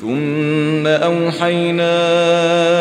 [0.00, 1.94] ثم أوحينا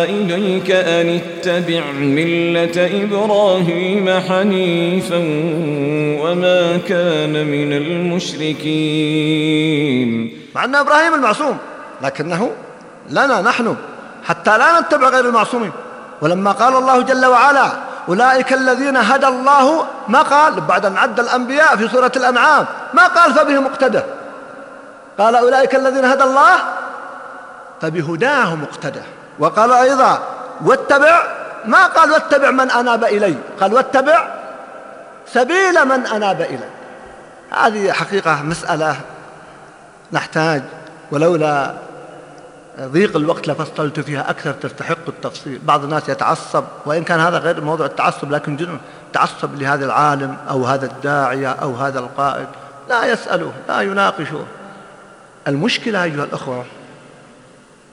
[0.03, 5.17] إليك أن اتبع ملة إبراهيم حنيفا
[6.23, 8.81] وما كان من المشركين.
[10.55, 11.57] مع أن إبراهيم المعصوم
[12.01, 12.51] لكنه
[13.09, 13.75] لنا نحن
[14.23, 15.71] حتى لا نتبع غير المعصومين.
[16.21, 17.71] ولما قال الله جل وعلا
[18.09, 23.33] أولئك الذين هدى الله ما قال؟ بعد أن عد الأنبياء في سورة الأنعام ما قال
[23.33, 24.01] فبهم مقتدى
[25.17, 26.55] قال أولئك الذين هدى الله
[27.81, 29.01] فبهداه مقتدى.
[29.39, 30.19] وقال أيضا
[30.61, 31.23] واتبع
[31.65, 33.35] ما قال واتبع من أناب إلي.
[33.61, 34.27] قال واتبع
[35.27, 36.69] سبيل من أناب إلي.
[37.51, 38.95] هذه حقيقة مسألة
[40.11, 40.61] نحتاج
[41.11, 41.73] ولولا
[42.81, 45.59] ضيق الوقت لفصلت فيها أكثر تستحق التفصيل.
[45.63, 48.77] بعض الناس يتعصب وإن كان هذا غير موضوع التعصب لكن
[49.13, 52.47] تعصب لهذا العالم أو هذا الداعية أو هذا القائد.
[52.89, 54.45] لا يسأله لا يناقشه
[55.47, 56.65] المشكلة أيها الأخوة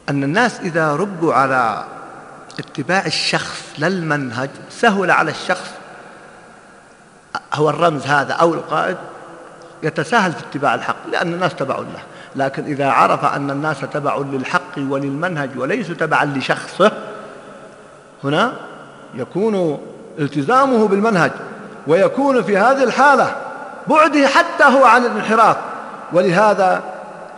[0.09, 1.84] أن الناس إذا ربوا على
[2.59, 5.70] اتباع الشخص للمنهج سهل على الشخص.
[7.55, 8.97] هو الرمز هذا أو القائد؟
[9.83, 12.03] يتساهل في اتباع الحق لأن الناس تبع له.
[12.36, 16.92] لكن إذا عرف أن الناس تبع للحق وللمنهج وليسوا تبعا لشخصه
[18.25, 18.53] هنا
[19.14, 19.79] يكون
[20.19, 21.31] التزامه بالمنهج
[21.86, 23.36] ويكون في هذه الحالة
[23.86, 25.56] بعده حتى هو عن الانحراف.
[26.12, 26.83] ولهذا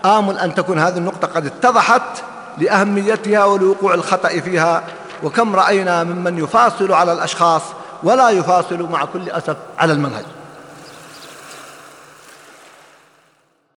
[0.05, 2.23] آمل أن تكون هذه النقطة قد اتضحت.
[2.59, 4.83] لأهميتها ولوقوع الخطأ فيها
[5.23, 7.63] وكم رأينا ممن يفاصل على الأشخاص
[8.03, 10.25] ولا يفاصل مع كل أسف على المنهج.